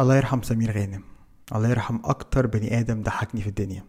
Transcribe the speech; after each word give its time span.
الله 0.00 0.16
يرحم 0.16 0.42
سمير 0.42 0.70
غانم. 0.70 1.02
الله 1.54 1.68
يرحم 1.68 1.98
أكتر 2.04 2.46
بني 2.46 2.80
آدم 2.80 3.02
ضحكني 3.02 3.40
في 3.40 3.48
الدنيا. 3.48 3.84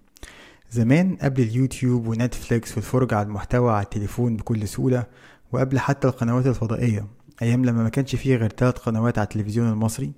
زمان 0.71 1.17
قبل 1.21 1.41
اليوتيوب 1.41 2.07
ونتفليكس 2.07 2.75
والفرجة 2.75 3.15
على 3.15 3.27
المحتوى 3.27 3.71
على 3.71 3.83
التليفون 3.83 4.37
بكل 4.37 4.67
سهولة 4.67 5.03
وقبل 5.51 5.79
حتى 5.79 6.07
القنوات 6.07 6.47
الفضائية 6.47 7.07
أيام 7.41 7.65
لما 7.65 7.83
ما 7.83 7.89
كانش 7.89 8.15
فيه 8.15 8.35
غير 8.35 8.49
تلات 8.49 8.77
قنوات 8.77 9.17
على 9.17 9.25
التلفزيون 9.25 9.69
المصري 9.69 10.11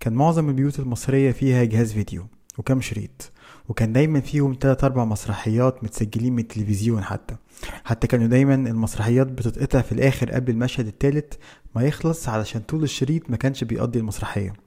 كان 0.00 0.12
معظم 0.12 0.48
البيوت 0.48 0.78
المصرية 0.80 1.32
فيها 1.32 1.64
جهاز 1.64 1.92
فيديو 1.92 2.26
وكم 2.58 2.80
شريط 2.80 3.32
وكان 3.68 3.92
دايما 3.92 4.20
فيهم 4.20 4.54
تلات 4.54 4.84
أربع 4.84 5.04
مسرحيات 5.04 5.84
متسجلين 5.84 6.32
من 6.32 6.38
التلفزيون 6.38 7.04
حتى. 7.04 7.36
حتى 7.84 8.06
كانوا 8.06 8.26
دايما 8.26 8.54
المسرحيات 8.54 9.26
بتتقطع 9.26 9.80
في 9.80 9.92
الآخر 9.92 10.30
قبل 10.30 10.52
المشهد 10.52 10.86
التالت 10.86 11.38
ما 11.76 11.82
يخلص 11.82 12.28
علشان 12.28 12.60
طول 12.60 12.82
الشريط 12.82 13.30
ما 13.30 13.36
كانش 13.36 13.64
بيقضي 13.64 13.98
المسرحية. 13.98 14.63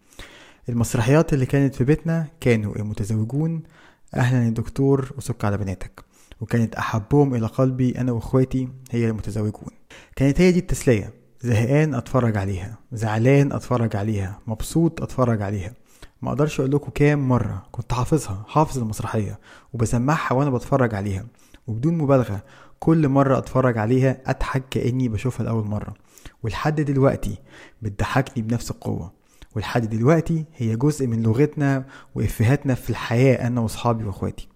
المسرحيات 0.69 1.33
اللي 1.33 1.45
كانت 1.45 1.75
في 1.75 1.83
بيتنا 1.83 2.27
كانوا 2.39 2.75
المتزوجون. 2.75 3.63
أهلا 4.15 4.45
يا 4.45 4.49
دكتور 4.49 5.11
وسك 5.17 5.45
على 5.45 5.57
بناتك. 5.57 6.03
وكانت 6.41 6.75
أحبهم 6.75 7.35
إلى 7.35 7.47
قلبي 7.47 7.97
أنا 7.97 8.11
وإخواتي 8.11 8.69
هي 8.91 9.09
المتزوجون. 9.09 9.69
كانت 10.15 10.41
هي 10.41 10.51
دي 10.51 10.59
التسلية. 10.59 11.13
زهقان 11.41 11.93
أتفرج 11.93 12.37
عليها. 12.37 12.77
زعلان 12.91 13.51
أتفرج 13.51 13.95
عليها. 13.95 14.39
مبسوط 14.47 15.01
أتفرج 15.01 15.41
عليها. 15.41 15.73
ما 16.21 16.29
أقدرش 16.29 16.59
أقول 16.59 16.71
لكم 16.71 16.91
كام 16.95 17.27
مرة 17.27 17.65
كنت 17.71 17.93
حافظها. 17.93 18.43
حافظ 18.47 18.77
المسرحية. 18.77 19.39
وبسمعها 19.73 20.33
وأنا 20.33 20.49
بتفرج 20.49 20.95
عليها. 20.95 21.25
وبدون 21.67 21.97
مبالغة 21.97 22.43
كل 22.79 23.07
مرة 23.07 23.37
أتفرج 23.37 23.77
عليها 23.77 24.17
أضحك 24.25 24.63
كأني 24.69 25.09
بشوفها 25.09 25.43
لأول 25.45 25.65
مرة. 25.67 25.93
ولحد 26.43 26.81
دلوقتي 26.81 27.37
بتضحكني 27.81 28.43
بنفس 28.43 28.71
القوة. 28.71 29.16
ولحد 29.55 29.89
دلوقتي 29.89 30.45
هي 30.55 30.75
جزء 30.75 31.07
من 31.07 31.23
لغتنا 31.23 31.85
وافهاتنا 32.15 32.75
في 32.75 32.89
الحياة 32.89 33.47
أنا 33.47 33.61
وأصحابي 33.61 34.03
وإخواتي. 34.03 34.47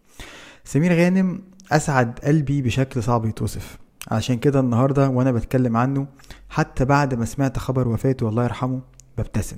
سمير 0.63 0.93
غانم 0.93 1.41
أسعد 1.71 2.19
قلبي 2.19 2.61
بشكل 2.61 3.03
صعب 3.03 3.25
يتوصف. 3.25 3.77
عشان 4.11 4.37
كده 4.37 4.59
النهارده 4.59 5.09
وأنا 5.09 5.31
بتكلم 5.31 5.77
عنه 5.77 6.07
حتى 6.49 6.85
بعد 6.85 7.13
ما 7.13 7.25
سمعت 7.25 7.57
خبر 7.59 7.87
وفاته 7.87 8.29
الله 8.29 8.43
يرحمه 8.43 8.81
ببتسم. 9.17 9.57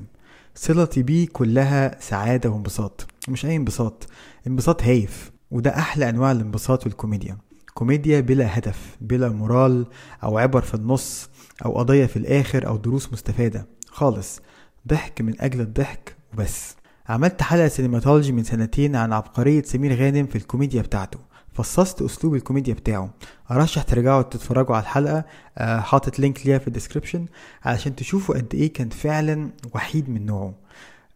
صلتي 0.56 1.04
بيه 1.04 1.28
كلها 1.34 2.00
سعادة 2.00 2.50
وانبساط. 2.50 3.08
مش 3.30 3.46
أي 3.46 3.56
انبساط 3.56 4.08
انبساط 4.48 4.84
هايف. 4.84 5.32
وده 5.52 5.78
أحلى 5.78 6.10
أنواع 6.10 6.32
الانبساط 6.32 6.86
والكوميديا 6.86 7.38
كوميديا 7.74 8.20
بلا 8.20 8.58
هدف 8.58 8.98
بلا 9.02 9.30
moral 9.30 9.86
أو 10.24 10.38
عبر 10.38 10.62
في 10.62 10.74
النص 10.74 11.30
أو 11.66 11.78
قضية 11.78 12.06
في 12.06 12.18
الآخر 12.18 12.68
أو 12.68 12.78
دروس 12.78 13.14
مستفادة. 13.14 13.68
خالص. 13.88 14.40
ضحك 14.88 15.22
من 15.22 15.42
أجل 15.42 15.62
الضحك 15.62 16.16
وبس. 16.34 16.76
عملت 17.10 17.42
حلقة 17.42 17.68
Cinematology 17.68 18.32
من 18.32 18.44
سنتين 18.44 18.96
عن 18.96 19.14
عبقرية 19.14 19.64
سمير 19.64 19.96
غانم 19.96 20.26
في 20.26 20.36
الكوميديا 20.36 20.82
بتاعته. 20.82 21.20
فصصت 21.54 22.02
أسلوب 22.02 22.36
الكوميديا 22.36 22.74
بتاعه. 22.74 23.14
أرشح 23.52 23.82
ترجعوا 23.84 24.22
تتفرجوا 24.22 24.76
على 24.76 24.84
الحلقة. 24.84 25.26
آه، 25.58 25.80
حاطط 25.80 26.20
link 26.20 26.48
ليها 26.48 26.58
في 26.58 26.68
ال 26.68 26.73
description 26.73 27.26
علشان 27.64 27.96
تشوفوا 27.96 28.36
قد 28.36 28.56
إيه 28.56 28.74
كان 28.74 28.90
فعلا 28.90 29.50
وحيد 29.74 30.10
من 30.10 30.26
نوعه. 30.26 30.54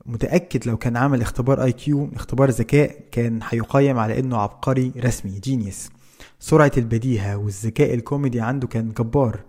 متأكد 0.06 0.68
لو 0.68 0.78
كان 0.78 0.98
عمل 0.98 1.22
اختبار 1.22 1.64
IQ 1.64 2.09
اختبار 2.16 2.50
ذكاء 2.50 3.00
كان 3.12 3.40
هيقيم 3.50 3.98
على 3.98 4.20
إنه 4.20 4.38
عبقري 4.38 4.92
رسمي 4.98 5.40
genius 5.39 5.89
سرعة 6.40 6.72
البديهة 6.78 7.38
والذكاء 7.38 7.94
الكوميدي 7.94 8.42
عنده 8.42 8.68
كان 8.68 8.94
جبار. 8.94 9.40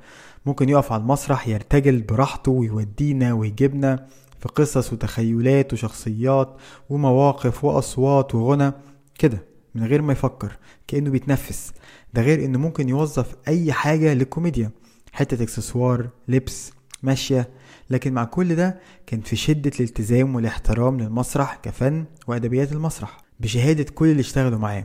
ممكن 0.48 0.68
يقف 0.68 0.92
على 0.92 1.02
المسرح 1.02 1.48
يرتجل 1.48 2.02
براحته 2.02 2.52
ويودينا 2.52 3.32
ويجيبنا 3.32 4.06
في 4.40 4.48
قصص 4.48 4.92
وتخيلات 4.92 5.72
وشخصيات 5.72 6.56
ومواقف 6.90 7.64
وأصوات 7.64 8.34
وغنى 8.34 8.72
كده 9.18 9.44
من 9.74 9.84
غير 9.84 10.02
ما 10.02 10.12
يفكر 10.12 10.56
كأنه 10.86 11.10
بيتنفس. 11.10 11.72
ده 12.14 12.22
غير 12.22 12.44
إنه 12.44 12.58
ممكن 12.58 12.88
يوظف 12.88 13.36
أي 13.48 13.72
حاجة 13.72 14.14
للكوميديا 14.14 14.70
حتة 15.12 15.42
إكسسوار 15.42 16.08
لبس 16.28 16.72
ماشية. 17.02 17.48
لكن 17.90 18.12
مع 18.12 18.24
كل 18.24 18.54
ده 18.56 18.78
كان 19.06 19.20
في 19.20 19.36
شدة 19.36 19.72
الالتزام 19.80 20.34
والإحترام 20.34 21.00
للمسرح 21.00 21.58
كفن 21.62 22.04
وأدبيات 22.26 22.72
المسرح 22.72 23.18
بشهادة 23.40 23.84
كل 23.94 24.06
اللي 24.06 24.20
اشتغلوا 24.20 24.58
معاه. 24.58 24.84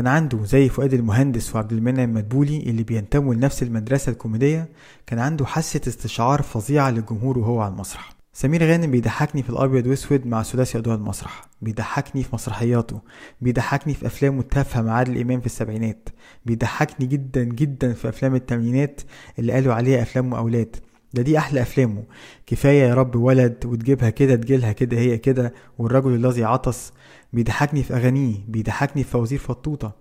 كان 0.00 0.06
عنده 0.06 0.44
زي 0.44 0.68
فؤاد 0.68 0.94
المهندس 0.94 1.54
وعبد 1.54 1.72
المنعم 1.72 2.14
مدبولي 2.14 2.58
اللي 2.60 2.82
بينتموا 2.82 3.34
لنفس 3.34 3.62
المدرسة 3.62 4.12
الكوميدية 4.12 4.68
كان 5.06 5.18
عنده 5.18 5.46
حاسة 5.46 5.80
استشعار 5.86 6.42
فظيعة 6.42 6.90
للجمهور 6.90 7.38
وهو 7.38 7.60
على 7.60 7.72
المسرح. 7.72 8.12
سمير 8.32 8.64
غانم 8.64 8.90
بيضحكني 8.90 9.42
في 9.42 9.50
الأبيض 9.50 9.86
واسود 9.86 10.26
مع 10.26 10.42
ثلاثي 10.42 10.78
اضواء 10.78 10.96
المسرح. 10.96 11.48
بيضحكني 11.62 12.22
في 12.22 12.28
مسرحياته. 12.32 13.00
بيضحكني 13.40 13.94
في 13.94 14.06
افلامه 14.06 14.40
التافهة 14.40 14.82
مع 14.82 14.92
عادل 14.92 15.20
إمام 15.20 15.40
في 15.40 15.46
السبعينات. 15.46 16.08
بيضحكني 16.46 17.06
جدا 17.06 17.44
جدا 17.44 17.92
في 17.92 18.08
أفلام 18.08 18.34
الثمانينات 18.34 19.00
اللي 19.38 19.52
قالوا 19.52 19.74
عليها 19.74 20.02
أفلام 20.02 20.34
أولاد 20.34 20.76
ده 21.14 21.22
دي 21.22 21.38
أحلى 21.38 21.62
أفلامه. 21.62 22.02
كفاية 22.46 22.82
يا 22.82 22.94
رب 22.94 23.16
ولد 23.16 23.66
وتجيبها 23.66 24.10
كده 24.10 24.36
تجيلها 24.36 24.72
كده 24.72 24.98
هي 24.98 25.18
كده 25.18 25.54
والرجل 25.78 26.14
الذي 26.14 26.44
عطس 26.44 26.92
بيضحكني 27.32 27.82
في 27.82 27.94
أغانيه 27.94 28.36
بيضحكني 28.48 29.04
في 29.04 29.10
فوازير 29.10 29.38
فطوطة 29.38 29.92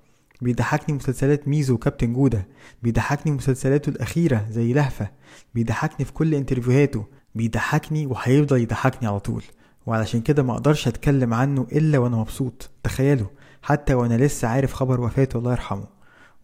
بيضحكني 0.42 0.96
مسلسلات 0.96 1.48
ميزو 1.48 1.74
وكابتن 1.74 2.14
جودة 2.14 2.48
بيضحكني 2.84 3.32
مسلسلاته 3.32 3.90
الأخيرة 3.90 4.46
زي 4.50 4.74
لهفة 4.74 5.10
بيضحكني 5.56 6.06
في 6.06 6.14
كل 6.14 6.36
انترفيوهاته 6.36 7.06
بيضحكني 7.36 8.06
وهيفضل 8.06 8.62
يضحكني 8.62 9.08
على 9.08 9.20
طول. 9.20 9.44
وعلشان 9.86 10.22
كده 10.22 10.44
ما 10.44 10.54
أقدرش 10.54 10.88
أتكلم 10.88 11.34
عنه 11.34 11.68
إلا 11.72 11.98
وأنا 11.98 12.18
مبسوط. 12.18 12.70
تخيلوا 12.84 13.28
حتى 13.62 13.94
وأنا 13.94 14.18
لسه 14.18 14.48
عارف 14.48 14.74
خبر 14.74 15.02
وفاته 15.02 15.38
الله 15.40 15.52
يرحمه. 15.52 15.88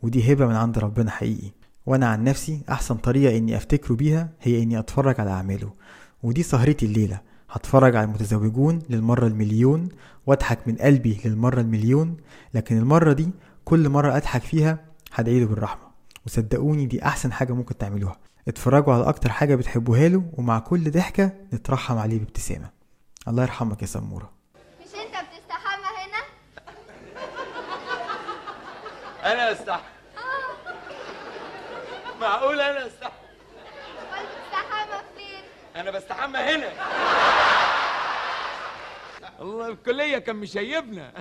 ودي 0.03 0.33
هبة 0.33 0.47
من 0.47 0.55
عند 0.55 0.79
ربنا 0.79 1.11
حقيقي. 1.11 1.51
وأنا 1.85 2.07
عن 2.07 2.23
نفسي 2.23 2.61
أحسن 2.69 2.95
طريقة 2.95 3.37
إني 3.37 3.57
أفتكره 3.57 3.95
بيها 3.95 4.29
هي 4.41 4.63
إني 4.63 4.79
أتفرج 4.79 5.19
على 5.21 5.29
أعماله. 5.29 5.73
ودي 6.23 6.43
سهرتي 6.43 6.85
الليلة. 6.85 7.19
هتفرج 7.51 7.95
على 7.95 8.05
المتزوجون 8.05 8.79
للمرة 8.89 9.27
المليون 9.27 9.89
واضحك 10.25 10.67
من 10.67 10.75
قلبي 10.75 11.21
للمرة 11.25 11.61
المليون 11.61 12.17
لكن 12.53 12.77
المرة 12.77 13.13
دي 13.13 13.29
كل 13.65 13.89
مرة 13.89 14.17
أضحك 14.17 14.41
فيها 14.41 14.85
هدعيله 15.13 15.45
بالرحمة. 15.45 15.85
وصدقوني 16.25 16.85
دي 16.85 17.05
أحسن 17.05 17.33
حاجة 17.33 17.53
ممكن 17.53 17.77
تعملوها. 17.77 18.17
اتفرجوا 18.47 18.93
على 18.93 19.09
أكتر 19.09 19.29
حاجة 19.31 19.55
بتحبوها 19.55 20.07
له 20.07 20.23
ومع 20.33 20.59
كل 20.59 20.91
ضحكة 20.91 21.31
نترحم 21.53 21.97
عليه 21.97 22.19
بابتسامة. 22.19 22.69
الله 23.27 23.43
يرحمك 23.43 23.81
يا 23.81 23.87
سمورة. 23.87 24.31
مش 24.81 24.87
أنت 24.87 25.27
بتستحمى 25.27 25.87
هنا؟ 25.97 26.21
أنا 29.33 29.51
استحي 29.51 29.95
معقول 32.21 32.61
أنا 32.61 32.89
فين؟ 35.15 35.43
أنا 35.75 35.91
بستحمى 35.91 36.37
هنا. 36.39 36.69
الله 39.41 39.67
الكلية 39.67 40.17
كان 40.17 40.35
مشيبنا. 40.35 41.11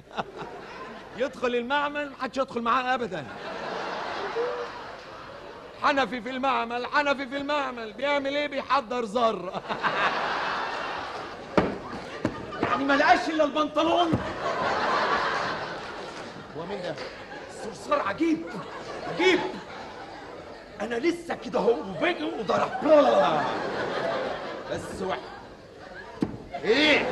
يدخل 1.18 1.54
المعمل 1.54 2.10
محدش 2.10 2.36
يدخل 2.38 2.60
معاه 2.60 2.94
ابدا. 2.94 3.26
حنفي 5.82 6.20
في 6.20 6.30
المعمل 6.30 6.86
حنفي 6.86 7.26
في 7.26 7.36
المعمل. 7.36 7.92
بيعمل 7.92 8.36
إيه؟ 8.36 8.46
بيحضر 8.46 9.04
زر. 9.04 9.52
يعني 12.62 12.84
ما 12.84 12.92
لقاش 12.92 13.28
إلا 13.28 13.44
البنطلون. 13.44 14.10
هو 16.56 16.66
مين 16.66 16.82
ده؟ 16.82 16.94
صرصار 17.64 18.00
عجيب. 18.00 18.42
عجيب. 19.14 19.40
أنا 20.80 20.94
لسه 20.94 21.34
كده 21.34 21.58
أهو 21.58 21.70
وباجي 21.70 22.24
وضرب 22.24 22.70
بس 24.70 25.02
واحد. 25.02 25.20
إيه؟ 26.64 27.06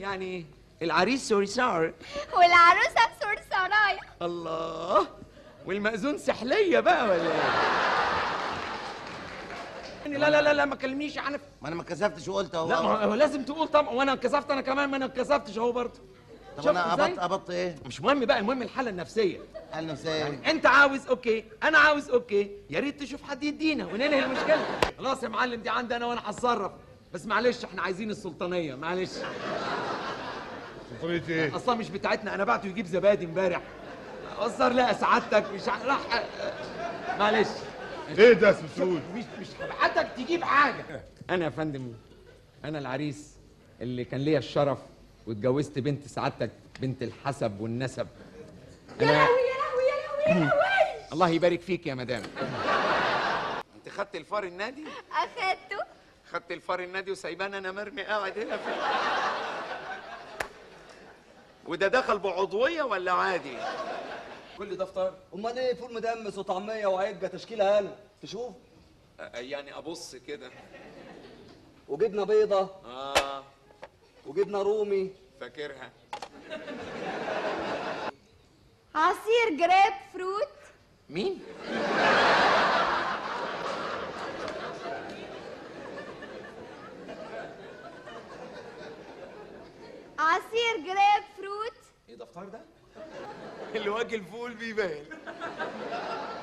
يعني 0.00 0.46
العريس 0.82 1.28
صرصار 1.28 1.92
والعروسه 2.36 3.00
بصرصرايه 3.10 4.00
الله. 4.22 5.06
والمأذون 5.66 6.18
سحلية 6.18 6.80
بقى 6.80 7.04
ولا 7.04 7.32
إيه؟ 10.06 10.18
لا 10.18 10.30
لا 10.30 10.42
لا 10.42 10.52
لا 10.52 10.64
ما 10.64 10.76
كلمنيش 10.76 11.18
عن 11.18 11.32
ما 11.32 11.68
أنا 11.68 11.76
ما 11.76 11.82
كسفتش 11.82 12.28
وقلت 12.28 12.54
أهو. 12.54 12.68
لا 12.68 12.82
ما 12.82 13.04
هو 13.04 13.14
لازم 13.14 13.44
تقول 13.44 13.68
طبعا. 13.68 13.90
وأنا 13.94 14.12
انكسفت 14.12 14.50
أنا 14.50 14.60
كمان 14.60 14.88
ما 14.88 14.96
أنا 14.96 15.04
انكسفتش 15.04 15.58
أهو 15.58 15.72
برضه. 15.72 16.00
طب 16.56 16.68
أنا؟ 16.68 16.94
ابط 16.94 17.18
أبط 17.18 17.50
إيه؟ 17.50 17.74
مش 17.86 18.00
مهم 18.00 18.24
بقى 18.24 18.38
المهم 18.38 18.62
الحالة 18.62 18.90
النفسية. 18.90 19.40
قال 19.72 19.86
نفسي 19.86 20.12
إيه؟ 20.12 20.50
أنت 20.50 20.66
عاوز 20.66 21.06
أوكي. 21.06 21.44
أنا 21.62 21.78
عاوز 21.78 22.10
أوكي. 22.10 22.50
يا 22.70 22.80
ريت 22.80 23.00
تشوف 23.00 23.22
حد 23.22 23.42
يدينا 23.42 23.86
وننهي 23.86 24.24
المشكلة. 24.24 24.80
خلاص 24.98 25.22
يا 25.22 25.28
معلم 25.28 25.62
دي 25.62 25.68
عندي 25.70 25.96
أنا 25.96 26.06
وأنا 26.06 26.20
هتصرف. 26.24 26.72
بس 27.12 27.26
معلش 27.26 27.64
إحنا 27.64 27.82
عايزين 27.82 28.10
السلطانية. 28.10 28.74
معلش. 28.74 29.10
سلطانية 30.90 31.22
إيه؟ 31.28 31.56
أصلا 31.56 31.74
مش 31.74 31.90
بتاعتنا. 31.90 32.34
أنا 32.34 32.44
بعته 32.44 32.66
يجيب 32.66 32.86
زبادي 32.86 33.24
امبارح. 33.24 33.60
قصر 34.38 34.68
لا 34.72 34.92
سعادتك 34.92 35.44
مش 35.54 35.68
ع- 35.68 35.84
راح. 35.84 36.24
معلش. 37.18 37.48
إيه 38.18 38.32
ده 38.32 38.48
يا 38.48 38.52
سمسود؟ 38.52 39.02
مش 39.14 39.24
مش 39.40 39.46
هبعتك 39.60 40.08
تجيب 40.16 40.44
حاجة. 40.44 40.84
أنا 41.30 41.44
يا 41.44 41.50
فندم 41.50 41.92
أنا 42.64 42.78
العريس 42.78 43.34
اللي 43.80 44.04
كان 44.04 44.20
ليا 44.20 44.38
الشرف 44.38 44.78
واتجوزت 45.26 45.78
بنت 45.78 46.06
سعادتك 46.06 46.50
بنت 46.80 47.02
الحسب 47.02 47.60
والنسب. 47.60 48.06
يا 49.00 49.06
لهوي 49.06 49.16
يا 49.16 49.26
لهوي 49.26 49.84
يا 49.90 49.96
لهوي 50.06 50.40
يا 50.40 50.44
لهوي. 50.44 51.12
الله 51.12 51.28
يبارك 51.28 51.60
فيك 51.60 51.86
يا 51.86 51.94
مدام. 51.94 52.22
أنت 53.76 53.88
خدت 53.88 54.16
الفار 54.16 54.44
النادي؟ 54.44 54.84
أخدته. 55.12 55.84
خدت 56.32 56.52
الفار 56.52 56.80
النادي 56.80 57.10
وسايبان 57.10 57.54
أنا 57.54 57.72
مرمي 57.72 58.02
قاعد 58.02 58.38
هنا 58.38 58.56
في 58.56 58.68
وده 61.66 61.88
دخل 61.88 62.18
بعضوية 62.18 62.82
ولا 62.82 63.12
عادي؟ 63.12 63.56
كل 64.58 64.76
ده 64.76 64.84
فطار 64.84 65.14
أمال 65.34 65.58
إيه 65.58 65.74
فول 65.74 65.94
مدمس 65.94 66.38
وطعمية 66.38 66.86
وعجة 66.86 67.26
تشكيلة 67.26 67.78
هنا 67.80 67.96
تشوف؟ 68.22 68.54
يعني 69.34 69.78
أبص 69.78 70.16
كده. 70.16 70.50
وجبنة 71.88 72.24
بيضة. 72.24 72.70
آه. 72.84 73.44
وجبنة 74.26 74.62
رومي. 74.62 75.12
فاكرها. 75.40 75.90
عصير 78.94 79.48
جريب 79.50 79.94
فروت. 80.12 80.48
مين؟ 81.08 81.40
عصير 90.18 90.76
جريب 90.76 91.24
إيه 92.42 92.48
ده؟ 92.48 92.60
اللي 93.74 93.88
واكل 93.88 94.22
فول 94.24 94.54
بيبان 94.54 95.04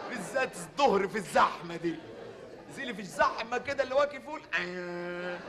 بالذات 0.09 0.55
الظهر 0.55 1.07
في 1.07 1.15
الزحمة 1.15 1.75
دي. 1.75 1.95
زي 2.75 2.93
في 2.93 3.01
الزحمة 3.01 3.57
كده 3.57 3.83
اللي 3.83 3.95
واكل 3.95 4.21
فول 4.21 4.41
آه. 4.59 5.39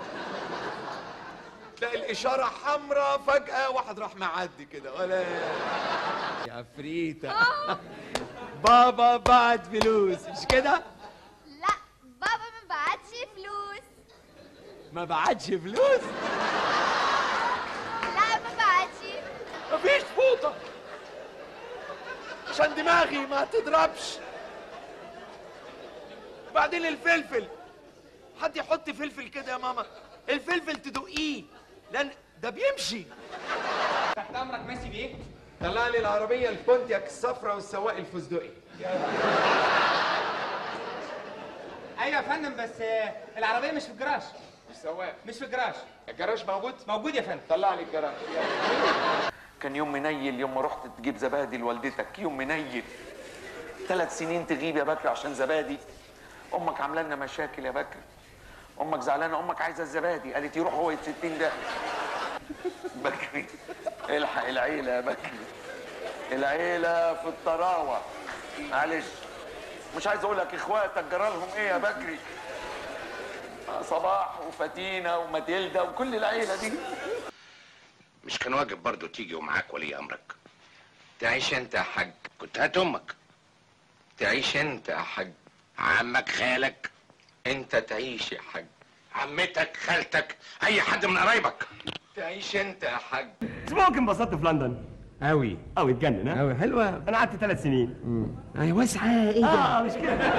تلاقي 1.76 1.96
الإشارة 1.96 2.44
حمراء 2.44 3.18
فجأة 3.18 3.70
واحد 3.70 3.98
راح 3.98 4.16
معدي 4.16 4.64
كده. 4.64 4.94
ولا 4.94 5.20
يا 6.48 6.52
عفريته 6.52 7.32
بابا 8.64 9.16
بعت 9.16 9.66
فلوس. 9.66 10.18
مش 10.28 10.46
كده؟ 10.48 10.82
لا 11.46 11.74
بابا 12.04 12.44
ما 12.62 12.68
بعتش 12.68 13.10
فلوس. 13.36 13.84
ما 14.92 15.04
بعتش 15.04 15.44
فلوس 15.46 16.02
لا 18.02 18.38
ما 18.38 18.56
بعتش 18.58 18.98
فوطه 20.28 20.54
عشان 22.50 22.74
دماغي 22.74 23.18
ما 23.18 23.44
تضربش. 23.44 24.18
بعدين 26.54 26.86
الفلفل. 26.86 27.48
حد 28.40 28.56
يحط 28.56 28.90
فلفل 28.90 29.28
كده 29.28 29.52
يا 29.52 29.56
ماما؟ 29.56 29.86
الفلفل 30.28 30.76
تدقيه 30.76 31.44
لأن 31.92 32.10
ده 32.42 32.50
بيمشي. 32.50 33.04
تحت 34.16 34.34
أمرك 34.36 34.60
ماشي 34.60 34.88
بيه؟ 34.88 35.14
طلع 35.60 35.88
لي 35.88 35.98
العربية 35.98 36.48
البونتياك 36.48 37.06
الصفراء 37.06 37.54
والسواق 37.54 37.94
الفستقي. 37.96 38.50
أيوه 42.00 42.16
يا 42.16 42.22
فندم 42.22 42.56
بس 42.56 42.80
العربية 43.36 43.70
مش 43.72 43.82
في 43.82 43.90
الجراج. 43.90 44.22
السواق. 44.70 45.14
مش 45.26 45.36
في 45.36 45.44
الجراج. 45.44 45.74
الجراج 46.08 46.46
موجود؟ 46.46 46.74
موجود 46.86 47.14
يا 47.14 47.22
فندم. 47.22 47.40
طلع 47.48 47.74
لي 47.74 47.82
الجراج. 47.82 48.14
كان 49.62 49.76
يوم 49.76 49.92
منيل 49.92 50.40
يوم 50.40 50.54
ما 50.54 50.60
رحت 50.60 50.78
تجيب 50.98 51.16
زبادي 51.16 51.56
لوالدتك 51.56 52.18
يوم 52.18 52.36
منيل. 52.36 52.84
ثلاث 53.88 54.18
سنين 54.18 54.46
تغيب 54.46 54.76
يا 54.76 54.82
بكر 54.84 55.08
عشان 55.08 55.34
زبادي. 55.34 55.78
أمك 56.54 56.80
عاملة 56.80 57.02
لنا 57.02 57.16
مشاكل 57.16 57.66
يا 57.66 57.70
بكر. 57.70 57.96
أمك 58.80 59.00
زعلانة 59.00 59.38
أمك 59.40 59.60
عايزة 59.60 59.82
الزبادي. 59.82 60.34
قالت 60.34 60.56
يروح 60.56 60.74
هو 60.74 60.94
60 61.02 61.38
ده. 61.38 61.50
بكري 63.04 63.46
الحق 64.08 64.46
العيلة 64.48 64.92
يا 64.92 65.00
بكري 65.00 65.38
العيلة 66.32 67.14
في 67.14 67.28
الطراوة. 67.28 68.00
معلش. 68.70 69.04
مش 69.96 70.06
عايز 70.06 70.24
أقول 70.24 70.38
لك 70.38 70.54
إخواتك 70.54 71.04
جرالهم 71.10 71.48
إيه 71.56 71.68
يا 71.68 71.78
بكري 71.78 72.18
صباح 73.82 74.40
وفتينه 74.48 75.18
وماتيلدا 75.18 75.82
وكل 75.82 76.14
العيلة 76.14 76.56
دي. 76.56 76.72
مش 78.28 78.38
كان 78.38 78.54
واجب 78.54 78.82
برضه 78.82 79.08
تيجي 79.08 79.34
ومعاك 79.34 79.74
ولي 79.74 79.98
أمرك. 79.98 80.32
تعيش 81.20 81.54
أنت 81.54 81.74
يا 81.74 81.80
حاج. 81.82 82.12
كنت 82.40 82.58
هات 82.58 82.76
أمك. 82.76 83.14
تعيش 84.18 84.56
أنت 84.56 84.88
يا 84.88 84.98
حاج. 84.98 85.32
عمك 85.78 86.28
خالك. 86.28 86.90
أنت 87.46 87.76
تعيش 87.76 88.32
يا 88.32 88.40
حاج. 88.52 88.66
عمتك 89.14 89.76
خالتك 89.76 90.36
أي 90.62 90.82
حد 90.82 91.06
من 91.06 91.18
قرايبك. 91.18 91.68
تعيش 92.16 92.56
أنت 92.56 92.82
يا 92.82 92.96
حاج. 92.96 93.28
اسبوعك 93.66 93.96
انبسطت 93.96 94.34
في 94.34 94.44
لندن. 94.44 94.84
قوي 95.22 95.56
قوي 95.76 95.92
اتجنن 95.92 96.28
ها؟ 96.28 96.40
قوي 96.40 96.54
حلوة. 96.54 97.02
أنا 97.08 97.16
قعدت 97.16 97.36
ثلاث 97.36 97.62
سنين. 97.62 97.94
أي 98.60 98.72
واسعة 98.72 99.06
إيه 99.30 99.44
آه 99.44 99.82
مش 99.82 99.92
كده. 99.92 100.18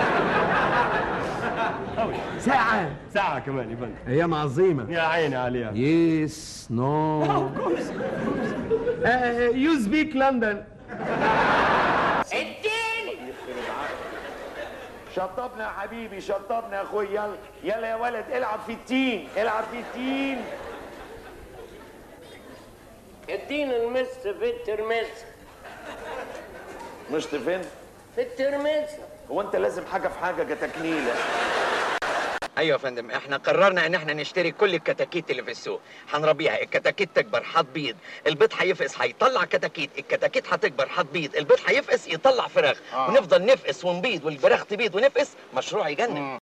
قوي 1.98 2.14
ساعة. 2.38 2.92
ساعة 3.14 3.40
كمان 3.40 3.72
يا 3.72 3.76
فندم 3.76 3.96
أيام 4.08 4.34
عظيمة. 4.34 4.92
يا 4.92 5.02
عيني 5.02 5.36
عليها. 5.36 5.72
يس 5.72 6.68
نو 6.72 7.24
يو 9.54 9.80
سبيك 9.80 10.16
لندن 10.16 10.64
شطبنا 15.16 15.64
يا 15.64 15.70
حبيبي 15.70 16.22
شطبنا 16.22 16.78
يا 16.78 16.82
أخويا. 16.82 17.10
يلا 17.10 17.36
يلا 17.64 17.88
يا 17.88 17.96
ولد 17.96 18.26
العب 18.36 18.60
في 18.60 18.74
التين 18.74 19.28
العب 19.38 19.64
في 19.64 19.80
التين. 19.80 20.38
ادينا 23.30 23.76
المس 23.78 24.08
في 24.08 24.50
الترمس. 24.50 25.08
مش 27.12 27.26
فين 27.26 27.62
في 28.16 28.22
الترمس. 28.22 28.90
هو 29.32 29.42
انت 29.42 29.56
لازم 29.56 29.86
حاجة 29.86 30.08
في 30.08 30.20
حاجة 30.20 30.54
كتكنيله 30.54 31.14
أيوه 32.58 32.74
يا 32.74 32.78
فندم 32.78 33.12
إحنا 33.12 33.38
قررنا 33.38 33.86
إن 33.86 33.96
إحنا 33.96 34.14
نشتري 34.14 34.52
كل 34.52 34.76
الكتاكيت 34.76 35.32
اللي 35.32 35.44
في 35.44 35.52
السوق. 35.52 35.82
هنربيها. 36.14 36.62
الكتاكيت 36.62 37.10
تكبر 37.16 37.44
هتبيض. 37.54 37.96
البيض 38.28 38.50
هيفقس 38.58 39.02
هيطلع 39.02 39.46
كتاكيت. 39.46 39.90
الكتاكيت 39.98 40.54
هتكبر 40.54 40.88
هتبيض. 40.96 41.36
البيض 41.36 41.58
هيفقس 41.68 42.08
يطلع 42.08 42.48
فراخ. 42.48 42.78
ونفضل 42.96 43.46
نفقس 43.46 43.86
ونبيض 43.86 44.26
والفراخ 44.26 44.66
تبيض 44.66 44.96
ونفقس 44.96 45.30
مشروع 45.54 45.90
يجنن. 45.90 46.38